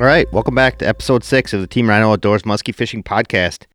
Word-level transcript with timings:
All 0.00 0.06
right, 0.06 0.32
welcome 0.32 0.54
back 0.54 0.78
to 0.78 0.88
episode 0.88 1.24
six 1.24 1.52
of 1.52 1.60
the 1.60 1.66
Team 1.66 1.86
Rhino 1.86 2.10
Outdoors 2.10 2.44
Muskie 2.44 2.74
Fishing 2.74 3.02
Podcast. 3.02 3.66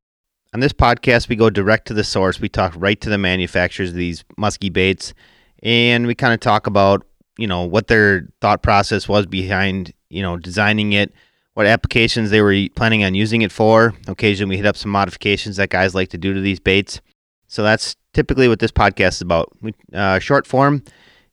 On 0.55 0.59
this 0.59 0.73
podcast, 0.73 1.29
we 1.29 1.35
go 1.35 1.51
direct 1.51 1.85
to 1.89 1.94
the 1.94 2.03
source. 2.03 2.41
We 2.41 2.49
talk 2.49 2.73
right 2.75 2.99
to 3.01 3.12
the 3.12 3.19
manufacturers 3.19 3.89
of 3.89 3.96
these 3.96 4.23
muskie 4.35 4.73
baits, 4.73 5.13
and 5.61 6.07
we 6.07 6.15
kind 6.15 6.33
of 6.33 6.39
talk 6.39 6.65
about 6.65 7.06
you 7.38 7.46
know 7.46 7.61
what 7.61 7.89
their 7.89 8.28
thought 8.42 8.63
process 8.63 9.07
was 9.07 9.28
behind 9.28 9.93
you 10.10 10.24
know 10.24 10.35
designing 10.35 10.93
it, 10.93 11.13
what 11.53 11.67
applications 11.67 12.31
they 12.31 12.42
were 12.42 12.69
planning 12.76 13.03
on 13.03 13.13
using 13.13 13.44
it 13.44 13.51
for. 13.51 13.94
Occasionally, 14.07 14.55
we 14.55 14.57
hit 14.57 14.65
up 14.65 14.78
some 14.78 14.89
modifications 14.89 15.57
that 15.57 15.69
guys 15.69 15.94
like 15.94 16.09
to 16.09 16.17
do 16.17 16.34
to 16.34 16.41
these 16.41 16.59
baits. 16.59 17.02
So 17.48 17.62
that's 17.62 17.95
typically 18.16 18.48
what 18.48 18.57
this 18.57 18.71
podcast 18.71 19.09
is 19.09 19.21
about. 19.21 19.52
We, 19.62 19.76
uh, 19.94 20.17
short 20.17 20.48
form. 20.48 20.85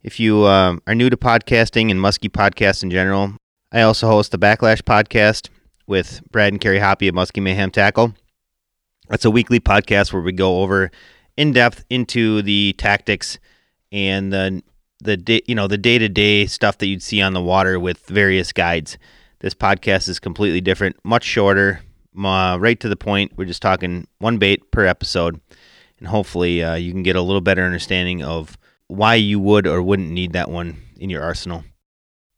If 0.03 0.21
you 0.21 0.43
uh, 0.43 0.77
are 0.87 0.95
new 0.95 1.09
to 1.09 1.17
podcasting 1.17 1.91
and 1.91 1.99
muskie 1.99 2.29
podcasts 2.29 2.83
in 2.83 2.91
general, 2.91 3.37
I 3.75 3.81
also 3.81 4.07
host 4.07 4.33
the 4.33 4.39
Backlash 4.39 4.83
podcast 4.83 5.49
with 5.87 6.21
Brad 6.31 6.53
and 6.53 6.61
Carrie 6.61 6.79
Hoppy 6.79 7.09
at 7.09 7.15
Muskie 7.15 7.43
Mayhem 7.43 7.71
Tackle. 7.71 8.13
That's 9.09 9.25
a 9.25 9.31
weekly 9.31 9.61
podcast 9.61 10.13
where 10.13 10.21
we 10.21 10.33
go 10.33 10.61
over 10.61 10.91
in 11.39 11.53
depth 11.53 11.87
into 11.89 12.43
the 12.43 12.75
tactics 12.77 13.39
and 13.91 14.31
the 14.31 14.63
the 15.01 15.43
you 15.47 15.55
know 15.55 15.69
the 15.69 15.79
day 15.79 15.97
to 15.97 16.11
day 16.11 16.45
stuff 16.45 16.77
that 16.79 16.87
you'd 16.87 17.03
see 17.03 17.23
on 17.23 17.33
the 17.33 17.41
water 17.41 17.81
with 17.81 18.07
various 18.07 18.53
guides. 18.53 18.99
This 19.39 19.55
podcast 19.55 20.07
is 20.07 20.21
completely 20.21 20.61
different, 20.61 20.97
much 21.03 21.25
shorter, 21.25 21.81
uh, 22.23 22.59
right 22.61 22.79
to 22.79 22.91
the 22.91 22.97
point. 22.97 23.33
We're 23.37 23.47
just 23.47 23.63
talking 23.63 24.07
one 24.19 24.37
bait 24.37 24.71
per 24.71 24.85
episode, 24.85 25.41
and 25.99 26.09
hopefully 26.09 26.63
uh, 26.63 26.75
you 26.75 26.93
can 26.93 27.03
get 27.03 27.17
a 27.17 27.23
little 27.23 27.41
better 27.41 27.63
understanding 27.63 28.23
of 28.23 28.59
why 28.89 29.15
you 29.15 29.41
would 29.41 29.67
or 29.67 29.83
wouldn't 29.83 30.11
need 30.11 30.35
that 30.35 30.51
one 30.51 30.77
in 31.01 31.09
your 31.09 31.23
arsenal. 31.23 31.65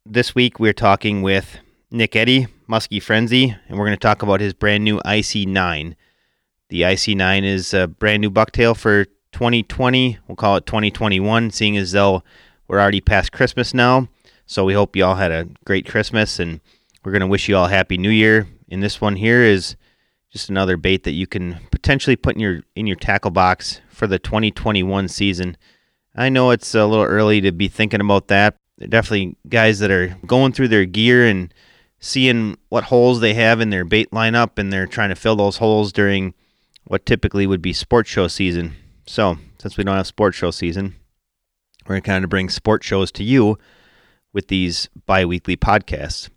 This 0.07 0.35
week 0.35 0.61
we're 0.61 0.75
talking 0.75 1.23
with 1.23 1.61
Nick 1.91 2.15
Eddy, 2.15 2.49
Muskie 2.69 3.03
Frenzy, 3.03 3.57
and 3.67 3.79
we're 3.79 3.87
going 3.87 3.97
to 3.97 4.03
talk 4.03 4.21
about 4.21 4.39
his 4.39 4.53
brand 4.53 4.85
new 4.85 4.99
IC9. 4.99 5.95
The 6.69 6.83
IC9 6.83 7.43
is 7.43 7.73
a 7.73 7.89
brand 7.89 8.21
new 8.21 8.31
bucktail 8.31 8.77
for 8.77 9.07
2020. 9.33 10.19
We'll 10.29 10.37
call 10.37 10.57
it 10.57 10.67
2021, 10.67 11.51
seeing 11.53 11.79
as 11.79 11.93
though 11.93 12.23
we're 12.69 12.83
already 12.83 13.01
past 13.01 13.33
Christmas 13.33 13.73
now. 13.73 14.09
So 14.45 14.67
we 14.67 14.75
hope 14.75 14.95
you 14.95 15.07
all 15.07 15.15
had 15.15 15.33
a 15.33 15.49
great 15.65 15.89
Christmas, 15.89 16.39
and 16.39 16.61
we're 17.03 17.13
going 17.13 17.21
to 17.21 17.27
wish 17.27 17.49
you 17.49 17.57
all 17.57 17.69
happy 17.69 17.97
New 17.97 18.11
Year. 18.11 18.47
And 18.69 18.83
this 18.83 19.01
one 19.01 19.17
here 19.17 19.41
is 19.41 19.75
just 20.31 20.51
another 20.51 20.77
bait 20.77 21.05
that 21.05 21.13
you 21.13 21.27
can 21.27 21.61
potentially 21.71 22.17
put 22.17 22.35
in 22.35 22.41
your 22.43 22.61
in 22.77 22.87
your 22.87 22.97
tackle 22.97 23.31
box 23.31 23.81
for 23.89 24.07
the 24.07 24.19
2021 24.19 25.09
season. 25.09 25.57
I 26.15 26.29
know 26.29 26.51
it's 26.51 26.75
a 26.75 26.85
little 26.85 27.07
early 27.07 27.41
to 27.41 27.53
be 27.53 27.69
thinking 27.69 28.03
about 28.03 28.29
that, 28.29 28.59
they're 28.79 28.89
definitely 28.89 29.37
guys 29.49 29.79
that 29.79 29.91
are 29.91 30.17
going 30.27 30.53
through 30.53 30.69
their 30.69 30.85
gear 30.85 31.27
and 31.27 31.53
seeing 32.01 32.59
what 32.69 32.85
holes 32.85 33.21
they 33.21 33.35
have 33.35 33.61
in 33.61 33.71
their 33.71 33.85
bait 33.85 34.11
lineup, 34.11 34.59
and 34.59 34.73
they're 34.73 34.87
trying 34.87 35.11
to 35.11 35.15
fill 35.15 35.37
those 35.37 35.59
holes 35.59 35.93
during 35.93 36.35
what 36.85 37.07
typically 37.07 37.47
would 37.47 37.63
be 37.63 37.73
sports 37.73 38.11
show 38.11 38.27
season. 38.29 38.75
So, 39.07 39.39
since 39.59 39.77
we 39.77 39.85
don't 39.85 39.97
have 39.97 40.07
sports 40.07 40.37
show 40.37 40.51
season, 40.51 40.97
we're 41.85 41.95
going 41.95 42.03
to 42.03 42.07
kind 42.07 42.25
of 42.25 42.31
bring 42.31 42.51
sports 42.51 42.87
shows 42.87 43.13
to 43.13 43.25
you 43.25 43.59
with 44.33 44.49
these 44.49 44.89
bi 45.07 45.25
weekly 45.25 45.57
podcasts. 45.57 46.29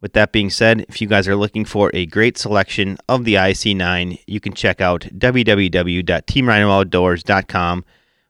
With 0.00 0.12
that 0.14 0.32
being 0.32 0.50
said, 0.50 0.84
if 0.88 1.00
you 1.00 1.06
guys 1.06 1.28
are 1.28 1.36
looking 1.36 1.64
for 1.64 1.92
a 1.94 2.06
great 2.06 2.36
selection 2.36 2.98
of 3.08 3.24
the 3.24 3.34
IC9, 3.34 4.20
you 4.26 4.40
can 4.40 4.52
check 4.52 4.80
out 4.80 5.02
www.teamrhinooutdoors.com. 5.02 7.84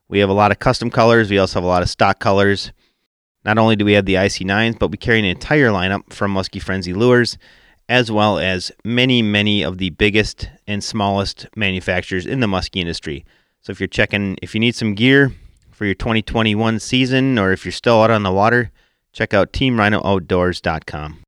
We 0.07 0.19
have 0.19 0.29
a 0.29 0.33
lot 0.33 0.51
of 0.51 0.59
custom 0.59 0.91
colors, 0.91 1.31
we 1.31 1.39
also 1.39 1.59
have 1.59 1.63
a 1.63 1.67
lot 1.67 1.81
of 1.81 1.89
stock 1.89 2.19
colors. 2.19 2.71
Not 3.45 3.57
only 3.57 3.75
do 3.75 3.85
we 3.85 3.93
have 3.93 4.05
the 4.05 4.15
IC9s, 4.15 4.79
but 4.79 4.89
we 4.89 4.97
carry 4.97 5.19
an 5.19 5.25
entire 5.25 5.69
lineup 5.69 6.13
from 6.13 6.33
Muskie 6.33 6.61
Frenzy 6.61 6.93
Lures, 6.93 7.37
as 7.89 8.11
well 8.11 8.39
as 8.39 8.71
many, 8.85 9.21
many 9.21 9.63
of 9.63 9.77
the 9.77 9.89
biggest 9.91 10.49
and 10.65 10.83
smallest 10.83 11.47
manufacturers 11.55 12.25
in 12.25 12.39
the 12.39 12.47
muskie 12.47 12.79
industry. 12.79 13.25
So 13.61 13.71
if 13.71 13.79
you're 13.79 13.87
checking, 13.87 14.37
if 14.41 14.53
you 14.53 14.59
need 14.59 14.75
some 14.75 14.95
gear 14.95 15.33
for 15.71 15.85
your 15.85 15.95
2021 15.95 16.79
season, 16.79 17.37
or 17.37 17.51
if 17.51 17.65
you're 17.65 17.71
still 17.73 18.01
out 18.01 18.11
on 18.11 18.23
the 18.23 18.31
water, 18.31 18.71
check 19.11 19.33
out 19.33 19.51
TeamRhinoOutdoors.com. 19.51 21.19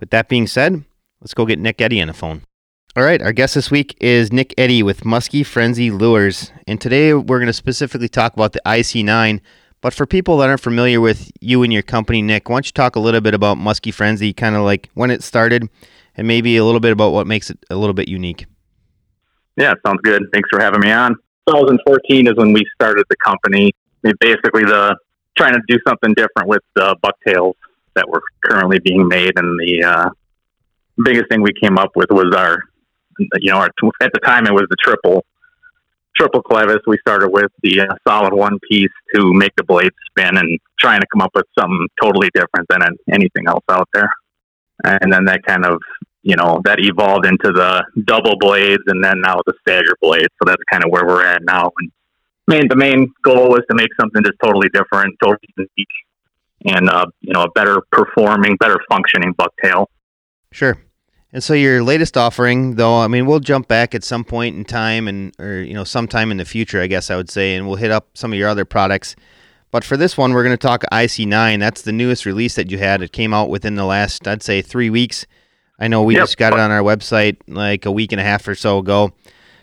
With 0.00 0.10
that 0.10 0.28
being 0.28 0.46
said, 0.46 0.84
let's 1.20 1.34
go 1.34 1.46
get 1.46 1.58
Nick 1.58 1.80
Eddy 1.80 2.00
on 2.00 2.08
the 2.08 2.14
phone. 2.14 2.42
All 2.96 3.02
right, 3.02 3.20
our 3.22 3.32
guest 3.32 3.54
this 3.54 3.70
week 3.70 3.96
is 4.00 4.32
Nick 4.32 4.54
Eddy 4.56 4.82
with 4.82 5.00
Muskie 5.00 5.44
Frenzy 5.44 5.90
Lures, 5.90 6.52
and 6.66 6.80
today 6.80 7.12
we're 7.12 7.38
going 7.38 7.46
to 7.46 7.52
specifically 7.52 8.08
talk 8.08 8.34
about 8.34 8.52
the 8.52 8.62
IC9 8.64 9.40
but 9.84 9.92
for 9.92 10.06
people 10.06 10.38
that 10.38 10.48
aren't 10.48 10.62
familiar 10.62 10.98
with 10.98 11.30
you 11.42 11.62
and 11.62 11.70
your 11.70 11.82
company, 11.82 12.22
Nick, 12.22 12.48
why 12.48 12.54
don't 12.54 12.64
you 12.64 12.72
talk 12.72 12.96
a 12.96 13.00
little 13.00 13.20
bit 13.20 13.34
about 13.34 13.58
Muskie 13.58 13.92
Frenzy, 13.92 14.32
kind 14.32 14.56
of 14.56 14.62
like 14.62 14.88
when 14.94 15.10
it 15.10 15.22
started, 15.22 15.68
and 16.16 16.26
maybe 16.26 16.56
a 16.56 16.64
little 16.64 16.80
bit 16.80 16.90
about 16.90 17.12
what 17.12 17.26
makes 17.26 17.50
it 17.50 17.58
a 17.68 17.76
little 17.76 17.92
bit 17.92 18.08
unique? 18.08 18.46
Yeah, 19.58 19.74
sounds 19.84 20.00
good. 20.02 20.22
Thanks 20.32 20.48
for 20.50 20.58
having 20.58 20.80
me 20.80 20.90
on. 20.90 21.16
2014 21.48 22.28
is 22.28 22.32
when 22.36 22.54
we 22.54 22.64
started 22.74 23.04
the 23.10 23.16
company. 23.22 23.72
Basically, 24.20 24.64
the 24.64 24.96
trying 25.36 25.52
to 25.52 25.60
do 25.68 25.78
something 25.86 26.14
different 26.14 26.48
with 26.48 26.62
the 26.74 26.96
bucktails 27.02 27.54
that 27.92 28.08
were 28.08 28.22
currently 28.42 28.78
being 28.78 29.06
made, 29.06 29.32
and 29.36 29.60
the 29.60 29.84
uh, 29.84 30.08
biggest 31.04 31.28
thing 31.28 31.42
we 31.42 31.52
came 31.62 31.76
up 31.76 31.90
with 31.94 32.08
was 32.10 32.34
our, 32.34 32.58
you 33.18 33.52
know, 33.52 33.58
our, 33.58 33.68
at 34.00 34.10
the 34.14 34.20
time 34.20 34.46
it 34.46 34.54
was 34.54 34.64
the 34.70 34.76
triple 34.82 35.26
triple 36.16 36.42
clevis, 36.42 36.80
we 36.86 36.98
started 36.98 37.28
with 37.30 37.50
the 37.62 37.80
uh, 37.80 37.94
solid 38.06 38.32
one 38.32 38.58
piece 38.70 38.92
to 39.14 39.32
make 39.32 39.54
the 39.56 39.64
blade 39.64 39.92
spin 40.10 40.36
and 40.36 40.58
trying 40.78 41.00
to 41.00 41.06
come 41.12 41.22
up 41.22 41.30
with 41.34 41.46
something 41.58 41.88
totally 42.02 42.30
different 42.34 42.68
than 42.68 42.82
anything 43.12 43.46
else 43.46 43.64
out 43.70 43.88
there. 43.92 44.10
And 44.84 45.12
then 45.12 45.24
that 45.26 45.44
kind 45.44 45.64
of, 45.64 45.80
you 46.22 46.36
know, 46.36 46.60
that 46.64 46.80
evolved 46.80 47.26
into 47.26 47.52
the 47.52 47.84
double 48.04 48.36
blades 48.38 48.82
and 48.86 49.02
then 49.02 49.20
now 49.20 49.40
the 49.46 49.54
stagger 49.60 49.96
blades. 50.00 50.32
So 50.42 50.46
that's 50.46 50.62
kind 50.70 50.84
of 50.84 50.90
where 50.90 51.06
we're 51.06 51.24
at 51.24 51.42
now. 51.44 51.70
And 51.78 51.92
main, 52.48 52.68
the 52.68 52.76
main 52.76 53.12
goal 53.22 53.50
was 53.50 53.62
to 53.70 53.76
make 53.76 53.90
something 54.00 54.22
just 54.24 54.38
totally 54.42 54.68
different, 54.72 55.16
totally 55.22 55.48
unique, 55.56 55.88
and, 56.66 56.88
uh, 56.88 57.06
you 57.20 57.32
know, 57.32 57.42
a 57.42 57.50
better 57.50 57.82
performing, 57.92 58.56
better 58.56 58.78
functioning 58.88 59.34
bucktail. 59.34 59.86
Sure. 60.52 60.78
And 61.34 61.42
so 61.42 61.52
your 61.52 61.82
latest 61.82 62.16
offering, 62.16 62.76
though, 62.76 63.00
I 63.00 63.08
mean, 63.08 63.26
we'll 63.26 63.40
jump 63.40 63.66
back 63.66 63.92
at 63.92 64.04
some 64.04 64.22
point 64.22 64.56
in 64.56 64.64
time, 64.64 65.08
and 65.08 65.34
or 65.40 65.62
you 65.62 65.74
know, 65.74 65.82
sometime 65.82 66.30
in 66.30 66.36
the 66.36 66.44
future, 66.44 66.80
I 66.80 66.86
guess 66.86 67.10
I 67.10 67.16
would 67.16 67.28
say, 67.28 67.56
and 67.56 67.66
we'll 67.66 67.74
hit 67.74 67.90
up 67.90 68.06
some 68.14 68.32
of 68.32 68.38
your 68.38 68.48
other 68.48 68.64
products. 68.64 69.16
But 69.72 69.82
for 69.82 69.96
this 69.96 70.16
one, 70.16 70.32
we're 70.32 70.44
going 70.44 70.56
to 70.56 70.66
talk 70.66 70.84
IC9. 70.92 71.58
That's 71.58 71.82
the 71.82 71.90
newest 71.90 72.24
release 72.24 72.54
that 72.54 72.70
you 72.70 72.78
had. 72.78 73.02
It 73.02 73.10
came 73.10 73.34
out 73.34 73.50
within 73.50 73.74
the 73.74 73.84
last, 73.84 74.28
I'd 74.28 74.44
say, 74.44 74.62
three 74.62 74.90
weeks. 74.90 75.26
I 75.80 75.88
know 75.88 76.04
we 76.04 76.14
yep. 76.14 76.22
just 76.22 76.36
got 76.36 76.52
it 76.52 76.60
on 76.60 76.70
our 76.70 76.82
website 76.82 77.38
like 77.48 77.84
a 77.84 77.90
week 77.90 78.12
and 78.12 78.20
a 78.20 78.24
half 78.24 78.46
or 78.46 78.54
so 78.54 78.78
ago. 78.78 79.12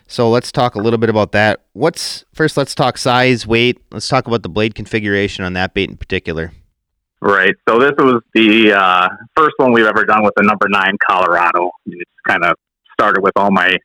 So 0.06 0.28
let's 0.28 0.52
talk 0.52 0.74
a 0.74 0.78
little 0.78 0.98
bit 0.98 1.08
about 1.08 1.32
that. 1.32 1.62
What's 1.72 2.26
first? 2.34 2.58
Let's 2.58 2.74
talk 2.74 2.98
size, 2.98 3.46
weight. 3.46 3.80
Let's 3.90 4.08
talk 4.08 4.26
about 4.26 4.42
the 4.42 4.50
blade 4.50 4.74
configuration 4.74 5.42
on 5.42 5.54
that 5.54 5.72
bait 5.72 5.88
in 5.88 5.96
particular. 5.96 6.52
Right. 7.24 7.54
So 7.68 7.78
this 7.78 7.92
was 7.98 8.20
the 8.34 8.72
uh, 8.72 9.08
first 9.36 9.52
one 9.58 9.70
we've 9.72 9.86
ever 9.86 10.04
done 10.04 10.24
with 10.24 10.32
the 10.36 10.42
number 10.42 10.68
nine 10.68 10.96
Colorado. 11.08 11.70
It's 11.86 12.10
kind 12.26 12.42
of 12.42 12.56
started 12.94 13.22
with 13.22 13.34
all 13.36 13.52
my, 13.52 13.76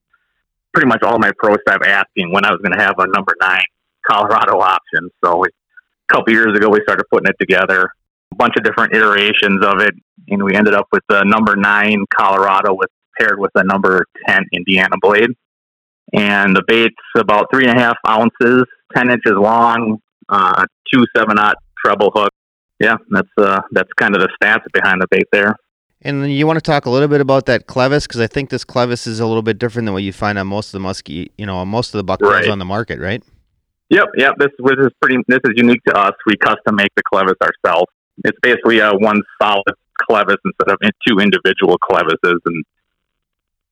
pretty 0.74 0.88
much 0.88 1.03
all 1.03 1.20
my 1.20 1.31
pro 1.38 1.56
staff 1.62 1.84
asking 1.86 2.34
when 2.34 2.46
I 2.46 2.52
was 2.52 2.59
going 2.64 2.75
to 2.75 2.84
have 2.84 2.96
a 2.98 3.06
number 3.06 3.36
nine 3.40 3.62
Colorado 4.09 4.59
option. 4.59 5.12
So 5.24 5.38
we, 5.38 5.50
a 5.50 6.14
couple 6.16 6.34
years 6.34 6.58
ago, 6.58 6.68
we 6.70 6.81
started 6.81 7.03
putting 7.12 7.30
it 7.30 7.36
together, 7.40 7.92
a 8.31 8.36
bunch 8.36 8.56
of 8.58 8.64
different 8.64 8.96
iterations 8.96 9.64
of 9.64 9.81
it, 9.81 9.94
and 10.30 10.44
we 10.44 10.56
ended 10.56 10.74
up 10.74 10.88
with 10.92 11.04
the 11.08 11.24
number 11.24 11.56
nine 11.56 12.06
Colorado 12.19 12.74
with 12.74 12.90
paired 13.19 13.40
with 13.40 13.52
a 13.54 13.64
number 13.64 14.04
ten 14.25 14.46
Indiana 14.52 14.96
blade. 15.00 15.30
And 16.12 16.56
the 16.56 16.64
bait's 16.68 16.96
about 17.16 17.50
three 17.54 17.68
and 17.68 17.78
a 17.78 17.80
half 17.80 17.98
ounces, 18.08 18.64
ten 18.96 19.12
inches 19.12 19.34
long, 19.34 20.00
uh, 20.28 20.66
two 20.92 21.06
seven 21.16 21.38
aught 21.38 21.57
treble 21.86 22.10
hook 22.16 22.31
yeah, 22.79 22.97
that's 23.09 23.29
uh, 23.38 23.62
that's 23.71 23.91
kind 23.94 24.15
of 24.15 24.21
the 24.21 24.29
stats 24.41 24.65
behind 24.74 25.01
the 25.01 25.07
bait 25.09 25.27
there. 25.31 25.56
And 26.01 26.31
you 26.31 26.45
want 26.45 26.57
to 26.57 26.62
talk 26.62 26.85
a 26.85 26.89
little 26.89 27.07
bit 27.07 27.21
about 27.21 27.47
that 27.47 27.65
clevis 27.65 28.03
because 28.07 28.21
I 28.21 28.27
think 28.27 28.50
this 28.50 28.63
clevis 28.63 29.07
is 29.07 29.19
a 29.19 29.25
little 29.25 29.41
bit 29.41 29.57
different 29.57 29.88
than 29.88 29.94
what 29.94 30.03
you 30.03 30.13
find 30.13 30.38
on 30.38 30.47
most 30.47 30.74
of 30.74 30.81
the 30.81 30.88
muskie, 30.88 31.31
you 31.38 31.45
know, 31.45 31.57
on 31.57 31.68
most 31.68 31.94
of 31.94 31.97
the 31.97 32.03
bucktails 32.03 32.33
right. 32.33 32.50
on 32.50 32.59
the 32.59 32.65
market, 32.65 33.00
right? 33.00 33.24
Yep, 33.89 34.07
yep. 34.18 34.35
This, 34.38 34.50
is 34.59 34.91
pretty. 35.01 35.18
This 35.27 35.39
is 35.45 35.53
unique 35.56 35.83
to 35.88 35.97
us. 35.97 36.13
We 36.25 36.35
custom 36.38 36.75
make 36.75 36.94
the 36.95 37.03
clevis 37.12 37.35
ourselves. 37.41 37.88
It's 38.25 38.38
basically 38.41 38.80
a 38.80 38.91
one 38.94 39.21
solid 39.41 39.63
clevis 40.09 40.38
instead 40.45 40.69
of 40.69 40.77
two 41.07 41.19
individual 41.19 41.77
clevises, 41.80 42.39
and 42.45 42.63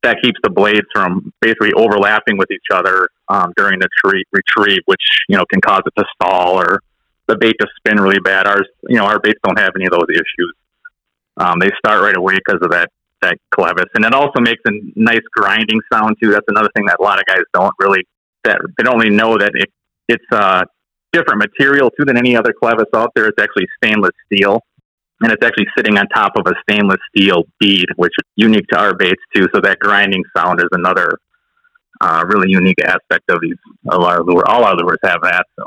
that 0.03 0.17
keeps 0.23 0.39
the 0.43 0.49
blades 0.49 0.87
from 0.93 1.33
basically 1.41 1.73
overlapping 1.73 2.37
with 2.37 2.49
each 2.51 2.67
other 2.73 3.07
um, 3.27 3.53
during 3.57 3.79
the 3.79 3.89
tree 4.03 4.23
retrieve, 4.31 4.81
which 4.85 5.01
you 5.27 5.37
know 5.37 5.43
can 5.51 5.61
cause 5.61 5.81
it 5.85 5.93
to 5.99 6.05
stall 6.15 6.59
or 6.59 6.81
the 7.27 7.37
bait 7.37 7.55
to 7.59 7.67
spin 7.77 7.99
really 7.99 8.19
bad. 8.19 8.47
Ours, 8.47 8.67
you 8.87 8.97
know, 8.97 9.05
our 9.05 9.19
baits 9.19 9.39
don't 9.43 9.59
have 9.59 9.71
any 9.75 9.85
of 9.85 9.91
those 9.91 10.09
issues. 10.09 10.53
Um, 11.37 11.59
they 11.59 11.69
start 11.77 12.01
right 12.01 12.15
away 12.15 12.35
because 12.35 12.61
of 12.61 12.71
that 12.71 12.89
that 13.21 13.37
clevis, 13.53 13.87
and 13.95 14.05
it 14.05 14.13
also 14.13 14.39
makes 14.39 14.61
a 14.67 14.71
nice 14.95 15.23
grinding 15.33 15.79
sound 15.91 16.17
too. 16.21 16.31
That's 16.31 16.45
another 16.47 16.69
thing 16.75 16.85
that 16.85 16.97
a 16.99 17.03
lot 17.03 17.19
of 17.19 17.25
guys 17.25 17.43
don't 17.53 17.73
really 17.79 18.03
that 18.43 18.59
they 18.77 18.83
don't 18.83 18.99
really 18.99 19.15
know 19.15 19.37
that 19.37 19.51
it, 19.53 19.69
it's 20.07 20.25
a 20.31 20.65
different 21.11 21.39
material 21.39 21.89
too 21.97 22.05
than 22.05 22.17
any 22.17 22.35
other 22.35 22.53
clevis 22.61 22.85
out 22.93 23.11
there. 23.15 23.27
It's 23.27 23.41
actually 23.41 23.67
stainless 23.83 24.11
steel, 24.31 24.61
and 25.21 25.31
it's 25.31 25.43
actually 25.45 25.67
sitting 25.77 25.97
on 25.97 26.07
top 26.07 26.33
of 26.37 26.45
a 26.45 26.53
stainless 26.69 26.99
steel 27.15 27.43
bead, 27.59 27.87
which 27.95 28.13
is 28.17 28.25
unique 28.35 28.67
to 28.71 28.79
our 28.79 28.93
baits 28.93 29.21
too. 29.35 29.47
So 29.53 29.61
that 29.61 29.79
grinding 29.79 30.23
sound 30.35 30.59
is 30.59 30.69
another 30.71 31.17
uh, 32.01 32.23
really 32.27 32.49
unique 32.49 32.81
aspect 32.83 33.29
of 33.29 33.39
these 33.41 33.57
of 33.89 34.01
our 34.01 34.21
lure. 34.21 34.43
All 34.47 34.63
our 34.63 34.75
lures 34.75 34.99
have 35.03 35.21
that. 35.23 35.45
So, 35.57 35.65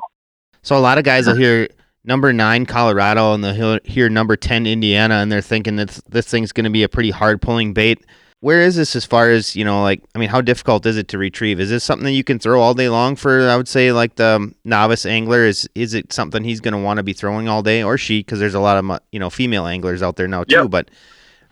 so 0.69 0.77
a 0.77 0.81
lot 0.81 0.99
of 0.99 1.05
guys 1.05 1.27
will 1.27 1.35
hear 1.35 1.67
number 2.05 2.31
nine 2.31 2.67
Colorado 2.67 3.33
and 3.33 3.43
they'll 3.43 3.79
hear 3.85 4.11
number 4.11 4.37
ten 4.37 4.67
Indiana, 4.67 5.15
and 5.15 5.33
they're 5.33 5.41
thinking 5.41 5.77
that 5.77 5.99
this 6.11 6.27
thing's 6.27 6.53
going 6.53 6.65
to 6.65 6.71
be 6.71 6.83
a 6.83 6.91
pretty 6.91 7.11
hard 7.11 7.41
pulling 7.41 7.73
bait. 7.73 8.05
Where 8.41 8.61
is 8.61 8.77
this 8.77 8.95
as 8.95 9.07
far 9.07 9.31
as 9.31 9.57
you 9.57 9.65
know? 9.65 9.81
Like, 9.81 10.03
I 10.15 10.19
mean, 10.19 10.29
how 10.29 10.43
difficult 10.43 10.85
is 10.85 10.99
it 10.99 11.09
to 11.09 11.17
retrieve? 11.17 11.59
Is 11.59 11.71
this 11.71 11.85
something 11.85 12.05
that 12.05 12.13
you 12.13 12.23
can 12.23 12.39
throw 12.39 12.61
all 12.61 12.75
day 12.75 12.91
long 12.91 13.17
for? 13.17 13.49
I 13.49 13.57
would 13.57 13.67
say, 13.67 13.93
like 13.93 14.17
the 14.17 14.37
um, 14.37 14.55
novice 14.63 15.07
angler. 15.07 15.47
Is 15.47 15.67
is 15.75 15.95
it 15.95 16.13
something 16.13 16.45
he's 16.45 16.61
going 16.61 16.73
to 16.73 16.79
want 16.79 16.99
to 16.99 17.03
be 17.03 17.15
throwing 17.15 17.49
all 17.49 17.63
day, 17.63 17.83
or 17.83 17.97
she? 17.97 18.21
Because 18.21 18.39
there's 18.39 18.53
a 18.53 18.61
lot 18.61 18.77
of 18.77 19.01
you 19.11 19.19
know 19.19 19.31
female 19.31 19.65
anglers 19.65 20.03
out 20.03 20.17
there 20.17 20.29
now 20.29 20.45
too. 20.45 20.57
Yep. 20.57 20.71
But 20.71 20.91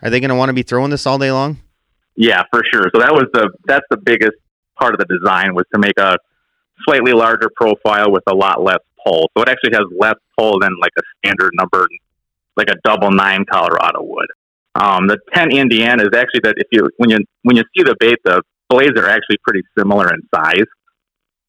are 0.03 0.11
they 0.11 0.19
going 0.19 0.29
to 0.29 0.35
want 0.35 0.49
to 0.49 0.53
be 0.53 0.61
throwing 0.61 0.91
this 0.91 1.07
all 1.07 1.17
day 1.17 1.31
long? 1.31 1.57
Yeah, 2.15 2.43
for 2.51 2.61
sure. 2.71 2.83
So 2.93 3.01
that 3.01 3.13
was 3.13 3.25
the 3.33 3.49
that's 3.65 3.85
the 3.89 3.97
biggest 3.97 4.37
part 4.79 4.93
of 4.93 4.99
the 4.99 5.05
design 5.05 5.55
was 5.55 5.65
to 5.73 5.79
make 5.79 5.97
a 5.97 6.17
slightly 6.85 7.13
larger 7.13 7.49
profile 7.55 8.11
with 8.11 8.23
a 8.27 8.35
lot 8.35 8.61
less 8.61 8.77
pull. 9.07 9.29
So 9.35 9.43
it 9.43 9.49
actually 9.49 9.73
has 9.73 9.85
less 9.97 10.15
pull 10.37 10.59
than 10.59 10.71
like 10.81 10.91
a 10.97 11.01
standard 11.19 11.51
number, 11.53 11.87
like 12.55 12.69
a 12.69 12.75
double 12.83 13.11
nine 13.11 13.45
Colorado 13.49 14.01
would. 14.01 14.27
Um, 14.75 15.07
the 15.07 15.17
10 15.33 15.51
Indiana 15.51 16.03
is 16.03 16.09
actually 16.15 16.41
that 16.43 16.55
if 16.57 16.67
you 16.71 16.89
when 16.97 17.09
you 17.09 17.17
when 17.43 17.55
you 17.55 17.63
see 17.75 17.83
the 17.83 17.95
bait, 17.99 18.19
the 18.23 18.41
blades 18.69 18.99
are 18.99 19.09
actually 19.09 19.37
pretty 19.43 19.63
similar 19.77 20.07
in 20.13 20.21
size, 20.33 20.67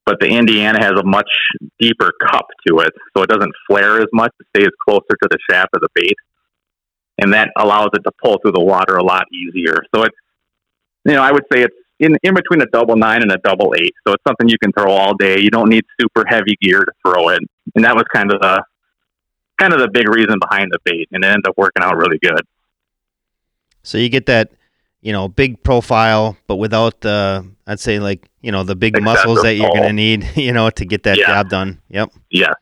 but 0.06 0.18
the 0.20 0.28
Indiana 0.28 0.78
has 0.80 0.92
a 0.92 1.04
much 1.04 1.30
deeper 1.78 2.12
cup 2.22 2.46
to 2.66 2.78
it, 2.78 2.92
so 3.14 3.22
it 3.22 3.28
doesn't 3.28 3.52
flare 3.68 4.00
as 4.00 4.06
much. 4.12 4.32
It 4.40 4.46
stays 4.56 4.70
closer 4.88 5.14
to 5.22 5.28
the 5.30 5.38
shaft 5.50 5.70
of 5.74 5.82
the 5.82 5.88
bait, 5.94 6.16
and 7.18 7.34
that 7.34 7.50
allows 7.58 7.90
it 7.92 8.02
to 8.04 8.12
pull 8.22 8.38
through 8.38 8.52
the 8.52 8.64
water 8.64 8.96
a 8.96 9.04
lot 9.04 9.24
easier. 9.32 9.76
So 9.94 10.04
it's 10.04 10.16
you 11.04 11.12
know 11.12 11.22
I 11.22 11.32
would 11.32 11.44
say 11.52 11.62
it's 11.62 11.76
in 12.00 12.16
in 12.22 12.34
between 12.34 12.60
a 12.62 12.66
double 12.66 12.96
nine 12.96 13.22
and 13.22 13.32
a 13.32 13.38
double 13.38 13.74
eight, 13.76 13.94
so 14.06 14.14
it's 14.14 14.22
something 14.26 14.48
you 14.48 14.58
can 14.62 14.72
throw 14.72 14.90
all 14.92 15.14
day. 15.14 15.40
You 15.40 15.50
don't 15.50 15.68
need 15.68 15.84
super 16.00 16.24
heavy 16.28 16.56
gear 16.60 16.80
to 16.84 16.92
throw 17.04 17.28
it, 17.30 17.40
and 17.74 17.84
that 17.84 17.94
was 17.94 18.04
kind 18.14 18.32
of 18.32 18.40
the 18.40 18.62
kind 19.58 19.72
of 19.72 19.80
the 19.80 19.88
big 19.88 20.08
reason 20.08 20.38
behind 20.40 20.70
the 20.70 20.78
bait, 20.84 21.08
and 21.12 21.24
it 21.24 21.26
ended 21.28 21.46
up 21.48 21.54
working 21.56 21.82
out 21.82 21.96
really 21.96 22.18
good. 22.22 22.40
So 23.82 23.98
you 23.98 24.08
get 24.08 24.26
that, 24.26 24.52
you 25.00 25.12
know, 25.12 25.28
big 25.28 25.62
profile, 25.62 26.36
but 26.46 26.56
without 26.56 27.00
the, 27.00 27.44
I'd 27.66 27.80
say 27.80 27.98
like, 27.98 28.28
you 28.40 28.52
know, 28.52 28.62
the 28.62 28.76
big 28.76 28.96
Excessive 28.96 29.04
muscles 29.04 29.42
that 29.42 29.54
you're 29.54 29.70
to 29.72 29.92
need, 29.92 30.28
you 30.36 30.52
know, 30.52 30.70
to 30.70 30.84
get 30.84 31.02
that 31.04 31.18
Yeah. 31.18 31.26
job 31.26 31.48
done. 31.48 31.80
Yep. 31.88 32.10
Yeah, 32.30 32.52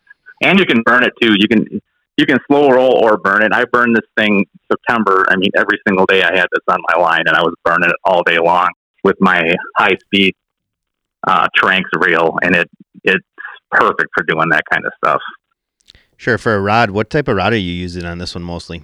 and 0.43 0.59
you 0.59 0.65
can 0.65 0.83
burn 0.85 1.05
it 1.05 1.13
too. 1.21 1.35
You 1.39 1.49
can 1.49 1.81
you 2.17 2.25
can 2.25 2.39
slow 2.49 2.71
roll 2.71 3.05
or 3.05 3.19
burn 3.19 3.43
it. 3.43 3.53
I 3.53 3.65
burned 3.67 3.95
this 3.95 4.07
thing 4.17 4.47
September. 4.73 5.27
I 5.29 5.37
mean, 5.37 5.51
every 5.55 5.79
single 5.87 6.07
day 6.07 6.23
I 6.23 6.35
had 6.35 6.47
this 6.51 6.63
on 6.69 6.79
my 6.89 6.99
line, 6.99 7.25
and 7.27 7.37
I 7.37 7.43
was 7.43 7.55
burning 7.63 7.91
it 7.91 7.97
all 8.05 8.23
day 8.23 8.39
long 8.39 8.69
with 9.07 9.17
my 9.21 9.55
high 9.77 9.97
speed 10.05 10.35
uh, 11.27 11.47
Tranx 11.57 11.85
reel, 11.95 12.37
and 12.43 12.57
it 12.57 12.69
it's 13.05 13.25
perfect 13.71 14.11
for 14.15 14.25
doing 14.25 14.49
that 14.51 14.65
kind 14.71 14.85
of 14.85 14.93
stuff. 14.99 15.23
Sure. 16.17 16.39
For 16.39 16.55
a 16.55 16.61
rod, 16.61 16.91
what 16.91 17.09
type 17.09 17.29
of 17.29 17.37
rod 17.37 17.53
are 17.53 17.57
you 17.57 17.73
using 17.73 18.05
on 18.05 18.19
this 18.19 18.35
one 18.35 18.43
mostly? 18.43 18.83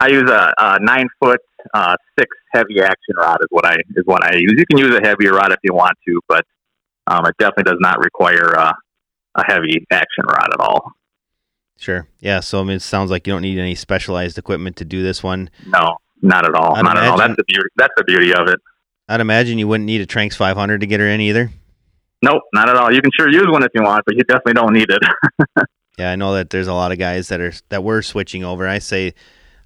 I 0.00 0.08
use 0.08 0.30
a, 0.30 0.54
a 0.58 0.78
nine 0.80 1.08
foot 1.20 1.40
uh, 1.74 1.96
six 2.18 2.28
heavy 2.52 2.80
action 2.80 3.16
rod 3.16 3.38
is 3.40 3.48
what 3.50 3.66
I 3.66 3.74
is 3.74 4.04
what 4.04 4.22
I 4.24 4.36
use. 4.36 4.54
You 4.56 4.64
can 4.70 4.78
use 4.78 4.94
a 4.94 5.06
heavier 5.06 5.32
rod 5.32 5.50
if 5.50 5.58
you 5.64 5.74
want 5.74 5.94
to, 6.06 6.20
but 6.28 6.44
um, 7.08 7.26
it 7.26 7.34
definitely 7.38 7.64
does 7.64 7.80
not 7.80 7.98
require 7.98 8.56
uh, 8.56 8.72
a 9.34 9.44
heavy 9.44 9.84
action 9.90 10.24
rod 10.26 10.50
at 10.52 10.60
all. 10.60 10.92
Sure. 11.78 12.06
Yeah. 12.20 12.40
So 12.40 12.60
I 12.60 12.64
mean, 12.64 12.76
it 12.76 12.82
sounds 12.82 13.10
like 13.10 13.26
you 13.26 13.32
don't 13.32 13.42
need 13.42 13.58
any 13.58 13.74
specialized 13.74 14.38
equipment 14.38 14.76
to 14.76 14.84
do 14.84 15.02
this 15.02 15.22
one. 15.22 15.50
No, 15.66 15.96
not 16.22 16.46
at 16.46 16.54
all. 16.54 16.76
I'd 16.76 16.84
not 16.84 16.96
at 16.96 17.08
all. 17.08 17.18
That's 17.18 17.36
the 17.36 17.44
beauty. 17.44 17.68
That's 17.76 17.94
the 17.96 18.04
beauty 18.04 18.32
of 18.32 18.46
it. 18.46 18.60
I'd 19.08 19.20
imagine 19.20 19.58
you 19.58 19.66
wouldn't 19.68 19.86
need 19.86 20.00
a 20.00 20.06
Tranx 20.06 20.36
500 20.36 20.80
to 20.80 20.86
get 20.86 21.00
her 21.00 21.08
in 21.08 21.20
either. 21.20 21.50
Nope, 22.22 22.42
not 22.52 22.68
at 22.68 22.76
all. 22.76 22.92
You 22.92 23.00
can 23.00 23.10
sure 23.16 23.30
use 23.30 23.46
one 23.48 23.62
if 23.62 23.70
you 23.74 23.82
want, 23.82 24.04
but 24.04 24.16
you 24.16 24.24
definitely 24.24 24.54
don't 24.54 24.72
need 24.72 24.90
it. 24.90 25.02
Yeah, 25.98 26.12
I 26.12 26.14
know 26.16 26.34
that 26.34 26.50
there's 26.50 26.68
a 26.68 26.74
lot 26.74 26.92
of 26.92 26.98
guys 27.00 27.26
that 27.26 27.40
are 27.40 27.52
that 27.70 27.82
were 27.82 28.02
switching 28.02 28.44
over. 28.44 28.68
I 28.68 28.78
say, 28.78 29.14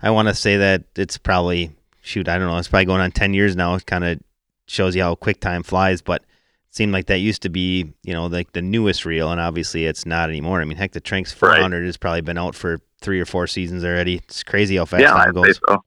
I 0.00 0.08
want 0.08 0.28
to 0.28 0.34
say 0.34 0.56
that 0.56 0.84
it's 0.96 1.18
probably 1.18 1.72
shoot. 2.00 2.26
I 2.26 2.38
don't 2.38 2.48
know. 2.48 2.56
It's 2.56 2.68
probably 2.68 2.86
going 2.86 3.02
on 3.02 3.10
ten 3.12 3.34
years 3.34 3.54
now. 3.54 3.74
It 3.74 3.84
kind 3.84 4.02
of 4.02 4.18
shows 4.66 4.96
you 4.96 5.02
how 5.02 5.14
quick 5.14 5.40
time 5.40 5.62
flies. 5.62 6.00
But 6.00 6.22
it 6.22 6.74
seemed 6.74 6.94
like 6.94 7.04
that 7.08 7.18
used 7.18 7.42
to 7.42 7.50
be, 7.50 7.92
you 8.02 8.14
know, 8.14 8.28
like 8.28 8.52
the 8.52 8.62
newest 8.62 9.04
reel, 9.04 9.30
and 9.30 9.42
obviously 9.42 9.84
it's 9.84 10.06
not 10.06 10.30
anymore. 10.30 10.62
I 10.62 10.64
mean, 10.64 10.78
heck, 10.78 10.92
the 10.92 11.02
Tranx 11.02 11.38
Right. 11.42 11.70
has 11.70 11.98
probably 11.98 12.22
been 12.22 12.38
out 12.38 12.54
for 12.54 12.80
three 13.02 13.20
or 13.20 13.26
four 13.26 13.46
seasons 13.46 13.84
already. 13.84 14.14
It's 14.16 14.42
crazy 14.42 14.76
how 14.76 14.86
fast 14.86 15.02
yeah, 15.02 15.10
time 15.10 15.28
I'd 15.28 15.34
goes. 15.34 15.60
so. 15.68 15.84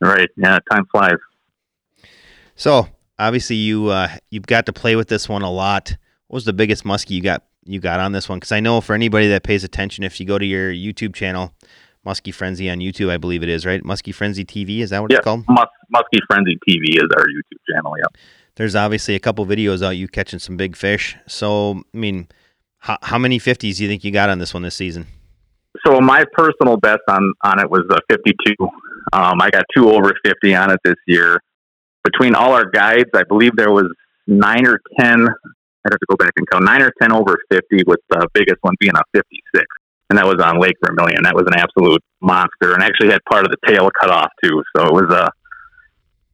Right. 0.00 0.30
Yeah, 0.38 0.58
time 0.70 0.86
flies. 0.90 1.18
So 2.56 2.88
obviously 3.18 3.56
you 3.56 3.88
uh, 3.88 4.08
you've 4.30 4.46
got 4.46 4.66
to 4.66 4.72
play 4.72 4.96
with 4.96 5.08
this 5.08 5.28
one 5.28 5.42
a 5.42 5.50
lot. 5.50 5.96
What 6.28 6.36
was 6.36 6.44
the 6.44 6.52
biggest 6.52 6.84
muskie 6.84 7.10
you 7.10 7.22
got 7.22 7.44
you 7.64 7.80
got 7.80 8.00
on 8.00 8.12
this 8.12 8.28
one? 8.28 8.38
Because 8.38 8.52
I 8.52 8.60
know 8.60 8.80
for 8.80 8.94
anybody 8.94 9.28
that 9.28 9.42
pays 9.42 9.64
attention, 9.64 10.04
if 10.04 10.20
you 10.20 10.26
go 10.26 10.38
to 10.38 10.44
your 10.46 10.72
YouTube 10.72 11.14
channel, 11.14 11.52
Muskie 12.06 12.34
Frenzy 12.34 12.68
on 12.68 12.78
YouTube, 12.78 13.10
I 13.10 13.16
believe 13.16 13.42
it 13.42 13.48
is 13.48 13.64
right. 13.64 13.82
Muskie 13.82 14.14
Frenzy 14.14 14.44
TV 14.44 14.80
is 14.80 14.90
that 14.90 15.02
what 15.02 15.10
Yeah, 15.12 15.18
it's 15.18 15.24
called? 15.24 15.44
Mus- 15.48 15.66
Muskie 15.94 16.20
Frenzy 16.28 16.58
TV 16.68 16.96
is 16.96 17.08
our 17.16 17.24
YouTube 17.24 17.72
channel. 17.72 17.94
Yeah. 17.98 18.20
There's 18.56 18.74
obviously 18.74 19.14
a 19.14 19.20
couple 19.20 19.46
videos 19.46 19.82
out 19.82 19.90
you 19.90 20.08
catching 20.08 20.38
some 20.38 20.56
big 20.56 20.76
fish. 20.76 21.16
So 21.26 21.82
I 21.94 21.96
mean, 21.96 22.28
how, 22.78 22.98
how 23.02 23.18
many 23.18 23.38
fifties 23.38 23.78
do 23.78 23.84
you 23.84 23.88
think 23.88 24.04
you 24.04 24.10
got 24.10 24.30
on 24.30 24.38
this 24.38 24.52
one 24.52 24.62
this 24.62 24.74
season? 24.74 25.06
So 25.86 26.00
my 26.00 26.24
personal 26.32 26.76
best 26.76 27.00
on 27.08 27.32
on 27.44 27.60
it 27.60 27.70
was 27.70 27.82
a 27.90 27.98
52. 28.10 28.54
Um, 29.12 29.40
I 29.40 29.50
got 29.50 29.64
two 29.74 29.90
over 29.90 30.12
50 30.24 30.54
on 30.54 30.70
it 30.70 30.80
this 30.84 30.96
year. 31.06 31.40
Between 32.04 32.34
all 32.34 32.52
our 32.52 32.68
guides, 32.68 33.10
I 33.14 33.22
believe 33.24 33.56
there 33.56 33.70
was 33.70 33.92
nine 34.26 34.66
or 34.66 34.80
ten. 34.98 35.28
I'd 35.84 35.92
have 35.92 35.98
to 35.98 36.06
go 36.08 36.16
back 36.16 36.32
and 36.36 36.48
count 36.50 36.64
nine 36.64 36.82
or 36.82 36.92
ten 37.00 37.12
over 37.12 37.38
50, 37.50 37.84
with 37.86 38.00
the 38.10 38.28
biggest 38.34 38.58
one 38.62 38.74
being 38.78 38.94
a 38.94 39.02
56, 39.14 39.64
and 40.10 40.18
that 40.18 40.26
was 40.26 40.40
on 40.40 40.60
Lake 40.60 40.76
Vermilion. 40.84 41.22
That 41.24 41.34
was 41.34 41.44
an 41.46 41.54
absolute 41.54 42.02
monster, 42.20 42.74
and 42.74 42.82
actually 42.82 43.10
had 43.10 43.24
part 43.24 43.44
of 43.44 43.50
the 43.50 43.56
tail 43.66 43.88
cut 44.00 44.10
off 44.10 44.30
too. 44.42 44.62
So 44.76 44.86
it 44.86 44.92
was 44.92 45.12
a 45.12 45.30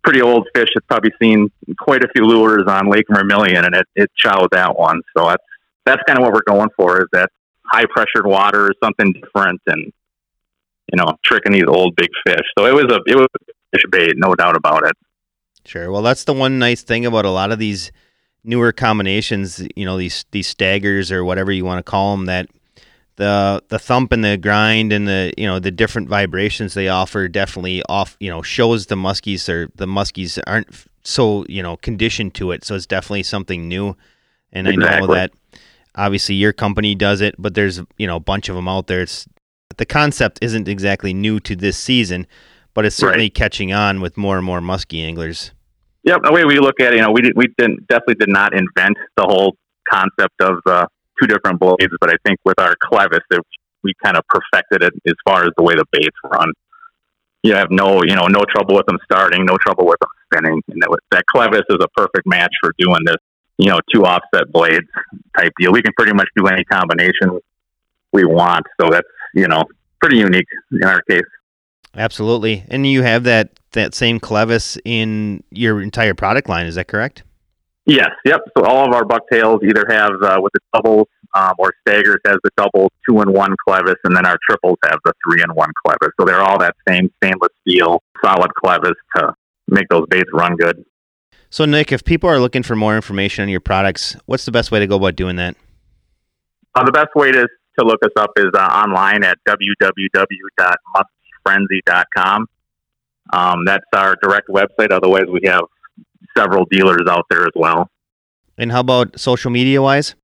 pretty 0.05 0.23
old 0.23 0.47
fish. 0.55 0.69
It's 0.75 0.87
probably 0.87 1.13
seen 1.21 1.51
quite 1.79 2.03
a 2.05 2.09
few 2.15 2.25
lures 2.25 2.65
on 2.67 2.91
Lake 2.91 3.07
Vermilion, 3.11 3.65
and 3.65 3.75
it 3.75 3.87
it 3.95 4.11
chowed 4.23 4.51
that 4.53 4.79
one. 4.79 5.01
So 5.17 5.27
that's 5.27 5.45
that's 5.85 6.03
kind 6.07 6.19
of 6.19 6.25
what 6.25 6.33
we're 6.33 6.43
going 6.47 6.71
for. 6.77 7.03
Is 7.03 7.09
that 7.13 7.31
high 7.65 7.85
pressured 7.91 8.27
water, 8.27 8.71
something 8.83 9.13
different, 9.13 9.61
and 9.67 9.93
you 10.93 10.97
know, 10.97 11.17
tricking 11.25 11.53
these 11.53 11.67
old 11.69 11.95
big 11.97 12.11
fish. 12.27 12.47
So 12.59 12.67
it 12.67 12.75
was 12.75 12.85
a 12.85 13.01
it 13.07 13.17
was 13.17 13.27
a 13.35 13.53
fish 13.73 13.85
bait, 13.91 14.15
no 14.17 14.35
doubt 14.35 14.57
about 14.57 14.87
it. 14.87 14.97
Sure. 15.69 15.91
Well, 15.93 16.01
that's 16.01 16.25
the 16.25 16.33
one 16.33 16.59
nice 16.59 16.83
thing 16.83 17.05
about 17.05 17.27
a 17.27 17.31
lot 17.31 17.53
of 17.53 17.59
these 17.59 17.93
newer 18.43 18.73
combinations. 18.73 19.63
You 19.77 19.85
know, 19.85 19.99
these 19.99 20.25
these 20.31 20.49
staggers 20.49 21.13
or 21.13 21.25
whatever 21.25 21.53
you 21.53 21.65
want 21.65 21.85
to 21.85 21.89
call 21.89 22.17
them. 22.17 22.25
That 22.25 22.49
the 23.17 23.63
the 23.69 23.79
thump 23.79 24.13
and 24.13 24.25
the 24.25 24.39
grind 24.39 24.95
and 24.95 25.07
the 25.07 25.35
you 25.37 25.47
know 25.47 25.59
the 25.59 25.71
different 25.71 26.09
vibrations 26.09 26.73
they 26.73 26.89
offer 26.89 27.29
definitely 27.29 27.83
off. 27.87 28.17
You 28.19 28.31
know, 28.31 28.41
shows 28.41 28.87
the 28.87 28.95
muskies 28.95 29.47
or 29.49 29.69
the 29.75 29.87
muskies 29.87 30.39
aren't 30.47 30.69
so 31.03 31.45
you 31.51 31.63
know 31.63 31.77
conditioned 31.77 32.35
to 32.37 32.53
it. 32.53 32.65
So 32.65 32.75
it's 32.75 32.87
definitely 32.87 33.25
something 33.25 33.69
new. 33.69 33.95
And 34.55 34.67
I 34.67 34.73
know 34.77 35.07
that 35.09 35.33
obviously 35.95 36.37
your 36.37 36.55
company 36.55 36.95
does 36.95 37.21
it, 37.21 37.35
but 37.39 37.53
there's 37.55 37.83
you 37.99 38.07
know 38.07 38.17
a 38.17 38.21
bunch 38.21 38.49
of 38.49 38.57
them 38.57 38.69
out 38.69 38.87
there. 38.87 39.03
It's 39.03 39.27
the 39.77 39.85
concept 39.85 40.39
isn't 40.41 40.67
exactly 40.67 41.13
new 41.13 41.41
to 41.41 41.55
this 41.55 41.77
season, 41.77 42.27
but 42.73 42.87
it's 42.87 42.97
certainly 42.97 43.27
Right. 43.27 43.35
catching 43.35 43.71
on 43.75 44.01
with 44.01 44.17
more 44.17 44.39
and 44.39 44.47
more 44.47 44.61
muskie 44.61 45.05
anglers. 45.05 45.53
Yep. 46.09 46.23
The 46.25 46.33
way 46.33 46.47
we 46.47 46.59
look 46.59 46.81
at 46.81 46.95
it, 46.95 46.97
you 46.97 47.03
know, 47.03 47.13
we 47.13 47.21
did, 47.21 47.37
we 47.37 47.49
didn't 47.59 47.87
definitely 47.87 48.15
did 48.15 48.31
not 48.31 48.55
invent 48.55 48.97
the 49.19 49.25
whole 49.25 49.57
concept 49.93 50.41
of 50.41 50.57
uh, 50.65 50.87
two 51.21 51.27
different 51.27 51.61
blades, 51.61 51.93
but 52.01 52.09
I 52.09 52.17
think 52.25 52.39
with 52.47 52.59
our 52.59 52.75
clevis, 52.83 53.21
that 53.29 53.43
we 53.83 53.93
kind 54.03 54.17
of 54.17 54.25
perfected 54.27 54.83
it 54.83 54.95
as 55.07 55.13
far 55.27 55.45
as 55.45 55.51
the 55.59 55.63
way 55.63 55.75
the 55.75 55.85
baits 55.93 56.17
run. 56.25 56.51
You 57.43 57.57
have 57.57 57.69
no, 57.71 58.03
you 58.05 58.15
know, 58.15 58.27
no 58.27 58.41
trouble 58.49 58.75
with 58.75 58.87
them 58.87 58.99
starting, 59.05 59.45
no 59.45 59.59
trouble 59.59 59.85
with 59.85 59.99
them 60.01 60.09
spinning, 60.25 60.63
and 60.69 60.81
that, 60.81 60.99
that 61.11 61.25
clevis 61.27 61.65
is 61.69 61.77
a 61.79 61.89
perfect 61.89 62.27
match 62.27 62.55
for 62.63 62.73
doing 62.79 63.05
this. 63.05 63.17
You 63.59 63.69
know, 63.69 63.81
two 63.95 64.07
offset 64.07 64.51
blades 64.51 64.89
type 65.37 65.53
deal. 65.61 65.73
We 65.73 65.83
can 65.83 65.93
pretty 65.95 66.15
much 66.15 66.29
do 66.35 66.47
any 66.47 66.65
combination 66.65 67.39
we 68.13 68.25
want, 68.25 68.65
so 68.81 68.89
that's 68.89 69.07
you 69.35 69.47
know 69.47 69.65
pretty 70.01 70.17
unique 70.17 70.49
in 70.73 70.85
our 70.85 71.03
case. 71.03 71.21
Absolutely. 71.95 72.65
And 72.69 72.87
you 72.87 73.03
have 73.03 73.25
that 73.25 73.58
that 73.73 73.95
same 73.95 74.21
clevis 74.21 74.79
in 74.85 75.43
your 75.51 75.83
entire 75.83 76.15
product 76.15 76.49
line, 76.49 76.67
is 76.67 76.77
that 76.77 76.89
correct? 76.89 77.23
Yes, 77.87 78.11
yep. 78.25 78.41
So 78.57 78.65
all 78.65 78.87
of 78.87 78.93
our 78.93 79.05
bucktails 79.05 79.61
either 79.65 79.85
have 79.89 80.13
uh, 80.23 80.39
with 80.43 80.53
the 80.53 80.61
doubles 80.75 81.09
um, 81.35 81.55
or 81.59 81.73
staggers 81.87 82.21
has 82.27 82.37
the 82.45 82.51
double 82.57 82.93
two 83.09 83.21
and 83.21 83.33
one 83.33 83.55
clevis, 83.67 83.97
and 84.05 84.15
then 84.15 84.27
our 84.27 84.37
triples 84.49 84.77
have 84.85 84.99
the 85.05 85.13
three 85.25 85.43
and 85.43 85.53
one 85.55 85.71
clevis. 85.87 86.11
So 86.21 86.27
they're 86.27 86.43
all 86.43 86.59
that 86.59 86.77
same 86.87 87.11
stainless 87.23 87.53
steel 87.63 88.03
solid 88.23 88.51
clevis 88.63 88.95
to 89.17 89.35
make 89.69 89.89
those 89.89 90.07
baits 90.11 90.29
run 90.33 90.57
good. 90.57 90.85
So 91.51 91.65
Nick, 91.65 91.93
if 91.93 92.05
people 92.05 92.29
are 92.29 92.39
looking 92.39 92.63
for 92.63 92.77
more 92.77 92.95
information 92.95 93.43
on 93.43 93.49
your 93.49 93.61
products, 93.61 94.17
what's 94.27 94.45
the 94.45 94.53
best 94.53 94.71
way 94.71 94.81
to 94.81 94.87
go 94.87 94.97
about 94.97 95.17
doing 95.17 95.37
that? 95.37 95.57
Uh, 96.75 96.85
the 96.85 96.93
best 96.93 97.15
way 97.15 97.33
to 97.33 97.49
to 97.79 97.87
look 97.87 98.05
us 98.05 98.13
up 98.17 98.33
is 98.37 98.51
uh, 98.55 98.59
online 98.59 99.25
at 99.25 99.39
www.muskfrenzy.com. 99.49 102.47
Um, 103.33 103.65
that's 103.65 103.85
our 103.95 104.17
direct 104.23 104.49
website. 104.49 104.91
Otherwise, 104.91 105.27
we 105.31 105.41
have 105.45 105.65
several 106.37 106.65
dealers 106.71 107.03
out 107.09 107.27
there 107.31 107.43
as 107.43 107.53
well. 107.55 107.91
And 108.57 108.73
how 108.73 108.81
about 108.81 109.19
social 109.19 109.51
media 109.51 109.81
wise? 109.81 110.15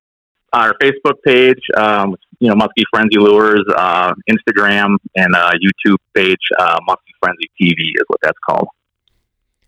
Our 0.53 0.75
Facebook 0.81 1.23
page, 1.25 1.61
um, 1.77 2.17
you 2.39 2.49
know, 2.49 2.55
Muskie 2.55 2.85
Frenzy 2.93 3.19
Lures, 3.19 3.65
uh, 3.77 4.13
Instagram, 4.31 4.97
and 5.17 5.35
uh, 5.35 5.53
YouTube 5.53 5.97
page, 6.15 6.39
uh, 6.59 6.79
Muskie 6.89 7.15
Frenzy 7.21 7.51
TV 7.61 7.79
is 7.95 8.05
what 8.07 8.21
that's 8.23 8.39
called. 8.49 8.69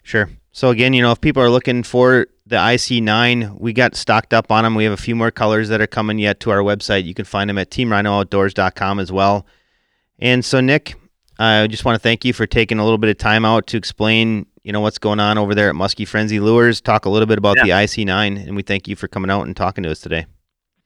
Sure. 0.02 0.30
So 0.52 0.70
again, 0.70 0.94
you 0.94 1.02
know, 1.02 1.12
if 1.12 1.20
people 1.20 1.42
are 1.42 1.50
looking 1.50 1.82
for 1.82 2.28
the 2.46 2.56
IC9, 2.56 3.58
we 3.60 3.72
got 3.72 3.96
stocked 3.96 4.32
up 4.32 4.50
on 4.50 4.64
them. 4.64 4.74
We 4.74 4.84
have 4.84 4.92
a 4.92 4.96
few 4.96 5.16
more 5.16 5.30
colors 5.30 5.68
that 5.68 5.80
are 5.80 5.86
coming 5.86 6.18
yet 6.18 6.40
to 6.40 6.50
our 6.50 6.60
website. 6.60 7.04
You 7.04 7.14
can 7.14 7.24
find 7.24 7.50
them 7.50 7.58
at 7.58 7.70
teamrhinooutdoors.com 7.70 9.00
as 9.00 9.10
well. 9.10 9.46
And 10.18 10.44
so, 10.44 10.60
Nick, 10.60 10.94
I 11.38 11.66
just 11.66 11.84
want 11.84 11.96
to 11.96 12.00
thank 12.00 12.24
you 12.24 12.32
for 12.32 12.46
taking 12.46 12.78
a 12.78 12.84
little 12.84 12.98
bit 12.98 13.10
of 13.10 13.18
time 13.18 13.44
out 13.44 13.66
to 13.68 13.76
explain, 13.76 14.46
you 14.62 14.72
know, 14.72 14.80
what's 14.80 14.98
going 14.98 15.20
on 15.20 15.38
over 15.38 15.54
there 15.54 15.68
at 15.68 15.74
Muskie 15.74 16.08
Frenzy 16.08 16.40
Lures. 16.40 16.80
Talk 16.80 17.04
a 17.04 17.10
little 17.10 17.26
bit 17.26 17.38
about 17.38 17.56
yeah. 17.58 17.64
the 17.64 17.70
IC9, 17.70 18.46
and 18.46 18.56
we 18.56 18.62
thank 18.62 18.88
you 18.88 18.96
for 18.96 19.08
coming 19.08 19.30
out 19.30 19.42
and 19.42 19.56
talking 19.56 19.84
to 19.84 19.90
us 19.90 20.00
today. 20.00 20.26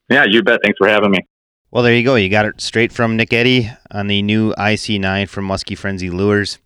Yeah, 0.08 0.24
you 0.28 0.42
bet. 0.42 0.60
Thanks 0.62 0.78
for 0.78 0.88
having 0.88 1.12
me. 1.12 1.20
Well, 1.70 1.84
there 1.84 1.94
you 1.94 2.02
go. 2.02 2.16
You 2.16 2.28
got 2.28 2.46
it 2.46 2.60
straight 2.60 2.92
from 2.92 3.16
Nick 3.16 3.32
Eddy 3.32 3.70
on 3.92 4.08
the 4.08 4.22
new 4.22 4.52
IC9 4.54 5.28
from 5.28 5.46
Muskie 5.46 5.78
Frenzy 5.78 6.10
Lures. 6.10 6.58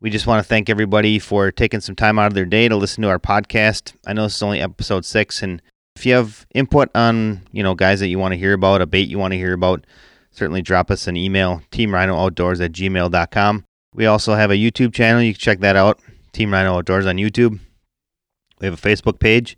We 0.00 0.10
just 0.10 0.28
want 0.28 0.42
to 0.42 0.48
thank 0.48 0.70
everybody 0.70 1.18
for 1.18 1.50
taking 1.50 1.80
some 1.80 1.96
time 1.96 2.18
out 2.18 2.28
of 2.28 2.34
their 2.34 2.44
day 2.44 2.68
to 2.68 2.76
listen 2.76 3.02
to 3.02 3.08
our 3.08 3.18
podcast. 3.18 3.94
I 4.06 4.12
know 4.12 4.24
this 4.24 4.36
is 4.36 4.42
only 4.42 4.60
episode 4.60 5.04
six, 5.04 5.42
and 5.42 5.60
if 5.96 6.06
you 6.06 6.14
have 6.14 6.46
input 6.54 6.88
on, 6.94 7.42
you 7.52 7.62
know, 7.62 7.74
guys 7.74 8.00
that 8.00 8.08
you 8.08 8.18
want 8.18 8.32
to 8.32 8.38
hear 8.38 8.52
about, 8.52 8.80
a 8.80 8.86
bait 8.86 9.08
you 9.08 9.18
want 9.18 9.32
to 9.32 9.38
hear 9.38 9.52
about, 9.52 9.84
certainly 10.32 10.62
drop 10.62 10.90
us 10.90 11.06
an 11.06 11.16
email, 11.16 11.62
teamrhinooutdoors 11.70 12.64
at 12.64 12.72
gmail.com. 12.72 13.64
We 13.94 14.06
also 14.06 14.34
have 14.34 14.50
a 14.50 14.54
YouTube 14.54 14.92
channel. 14.92 15.22
You 15.22 15.34
can 15.34 15.40
check 15.40 15.60
that 15.60 15.76
out, 15.76 16.00
Team 16.32 16.52
Rhino 16.52 16.78
Outdoors 16.78 17.06
on 17.06 17.16
YouTube. 17.16 17.60
We 18.58 18.66
have 18.66 18.74
a 18.74 18.88
Facebook 18.88 19.20
page, 19.20 19.56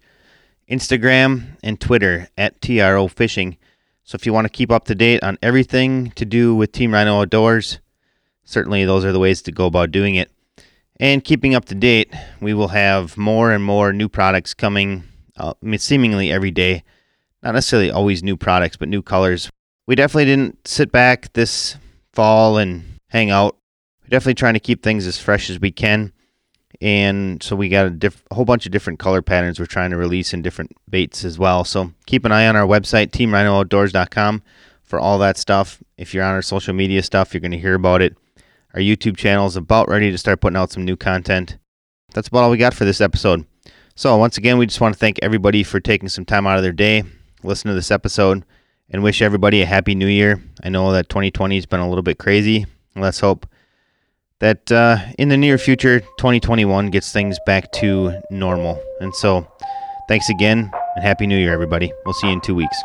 Instagram, 0.68 1.56
and 1.62 1.80
Twitter 1.80 2.28
at 2.36 2.60
TRO 2.60 3.06
Fishing. 3.06 3.56
So 4.02 4.16
if 4.16 4.26
you 4.26 4.32
want 4.32 4.46
to 4.46 4.50
keep 4.50 4.72
up 4.72 4.84
to 4.86 4.94
date 4.94 5.22
on 5.22 5.38
everything 5.40 6.10
to 6.12 6.24
do 6.24 6.54
with 6.54 6.72
Team 6.72 6.92
Rhino 6.92 7.20
Outdoors, 7.20 7.78
certainly 8.44 8.84
those 8.84 9.04
are 9.04 9.12
the 9.12 9.20
ways 9.20 9.40
to 9.42 9.52
go 9.52 9.66
about 9.66 9.92
doing 9.92 10.16
it. 10.16 10.30
And 10.98 11.24
keeping 11.24 11.54
up 11.54 11.64
to 11.66 11.74
date, 11.74 12.12
we 12.40 12.54
will 12.54 12.68
have 12.68 13.16
more 13.16 13.52
and 13.52 13.62
more 13.62 13.92
new 13.92 14.08
products 14.08 14.52
coming, 14.52 15.04
uh, 15.36 15.54
seemingly 15.76 16.30
every 16.30 16.50
day. 16.50 16.82
Not 17.42 17.54
necessarily 17.54 17.90
always 17.90 18.22
new 18.22 18.36
products, 18.36 18.76
but 18.76 18.88
new 18.88 19.02
colors 19.02 19.50
we 19.86 19.94
definitely 19.94 20.24
didn't 20.26 20.66
sit 20.66 20.90
back 20.90 21.32
this 21.32 21.76
fall 22.12 22.58
and 22.58 22.84
hang 23.08 23.30
out. 23.30 23.56
We're 24.02 24.08
definitely 24.08 24.34
trying 24.34 24.54
to 24.54 24.60
keep 24.60 24.82
things 24.82 25.06
as 25.06 25.18
fresh 25.18 25.50
as 25.50 25.60
we 25.60 25.70
can. 25.70 26.12
And 26.80 27.42
so 27.42 27.56
we 27.56 27.68
got 27.68 27.86
a, 27.86 27.90
diff- 27.90 28.24
a 28.30 28.34
whole 28.34 28.44
bunch 28.44 28.66
of 28.66 28.72
different 28.72 28.98
color 28.98 29.22
patterns 29.22 29.58
we're 29.58 29.66
trying 29.66 29.90
to 29.90 29.96
release 29.96 30.34
in 30.34 30.42
different 30.42 30.72
baits 30.88 31.24
as 31.24 31.38
well. 31.38 31.64
So 31.64 31.92
keep 32.06 32.24
an 32.24 32.32
eye 32.32 32.46
on 32.46 32.56
our 32.56 32.66
website, 32.66 33.10
teamrhinooutdoors.com, 33.10 34.42
for 34.82 34.98
all 34.98 35.18
that 35.18 35.36
stuff. 35.36 35.82
If 35.96 36.12
you're 36.12 36.24
on 36.24 36.34
our 36.34 36.42
social 36.42 36.74
media 36.74 37.02
stuff, 37.02 37.32
you're 37.32 37.40
going 37.40 37.52
to 37.52 37.58
hear 37.58 37.74
about 37.74 38.02
it. 38.02 38.16
Our 38.74 38.80
YouTube 38.80 39.16
channel 39.16 39.46
is 39.46 39.56
about 39.56 39.88
ready 39.88 40.10
to 40.10 40.18
start 40.18 40.40
putting 40.40 40.56
out 40.56 40.72
some 40.72 40.84
new 40.84 40.96
content. 40.96 41.58
That's 42.12 42.28
about 42.28 42.42
all 42.42 42.50
we 42.50 42.56
got 42.56 42.74
for 42.74 42.84
this 42.84 43.00
episode. 43.00 43.46
So, 43.94 44.16
once 44.16 44.36
again, 44.36 44.58
we 44.58 44.66
just 44.66 44.80
want 44.80 44.94
to 44.94 44.98
thank 44.98 45.20
everybody 45.22 45.62
for 45.62 45.78
taking 45.78 46.08
some 46.08 46.24
time 46.24 46.46
out 46.46 46.56
of 46.56 46.64
their 46.64 46.72
day, 46.72 47.04
listen 47.44 47.68
to 47.68 47.74
this 47.74 47.92
episode 47.92 48.44
and 48.90 49.02
wish 49.02 49.22
everybody 49.22 49.62
a 49.62 49.66
happy 49.66 49.94
new 49.94 50.06
year. 50.06 50.42
I 50.62 50.68
know 50.68 50.92
that 50.92 51.08
2020 51.08 51.54
has 51.54 51.66
been 51.66 51.80
a 51.80 51.88
little 51.88 52.02
bit 52.02 52.18
crazy. 52.18 52.66
Let's 52.96 53.20
hope 53.20 53.46
that 54.40 54.70
uh, 54.70 54.98
in 55.18 55.28
the 55.28 55.36
near 55.36 55.58
future, 55.58 56.00
2021 56.00 56.90
gets 56.90 57.12
things 57.12 57.38
back 57.46 57.72
to 57.72 58.20
normal. 58.30 58.80
And 59.00 59.14
so, 59.14 59.50
thanks 60.08 60.28
again 60.28 60.70
and 60.96 61.04
happy 61.04 61.26
new 61.26 61.38
year, 61.38 61.52
everybody. 61.52 61.92
We'll 62.04 62.14
see 62.14 62.28
you 62.28 62.34
in 62.34 62.40
two 62.40 62.54
weeks. 62.54 62.76